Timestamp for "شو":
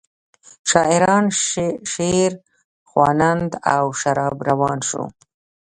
4.89-5.03